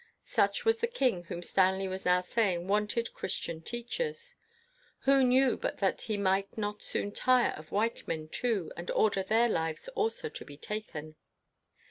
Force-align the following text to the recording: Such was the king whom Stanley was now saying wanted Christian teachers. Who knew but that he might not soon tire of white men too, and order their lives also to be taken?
Such 0.25 0.65
was 0.65 0.79
the 0.79 0.87
king 0.87 1.25
whom 1.25 1.43
Stanley 1.43 1.87
was 1.87 2.05
now 2.05 2.21
saying 2.21 2.67
wanted 2.67 3.13
Christian 3.13 3.61
teachers. 3.61 4.33
Who 5.01 5.23
knew 5.23 5.57
but 5.57 5.77
that 5.77 6.01
he 6.01 6.17
might 6.17 6.57
not 6.57 6.81
soon 6.81 7.11
tire 7.11 7.51
of 7.55 7.71
white 7.71 8.07
men 8.07 8.27
too, 8.27 8.71
and 8.75 8.89
order 8.89 9.21
their 9.21 9.47
lives 9.47 9.89
also 9.89 10.27
to 10.27 10.43
be 10.43 10.57
taken? 10.57 11.17